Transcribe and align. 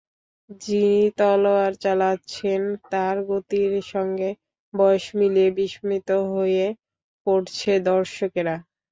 যিনি 0.61 0.87
তলোয়ার 1.17 1.73
চালাচ্ছেন, 1.83 2.61
তাঁর 2.91 3.15
গতির 3.29 3.73
সঙ্গে 3.85 4.29
বয়স 4.73 5.05
মিলিয়ে 5.19 5.49
বিস্মিত 5.59 6.09
হয়ে 6.31 6.65
পড়ছে 7.27 7.71
দর্শকেরা। 7.89 8.55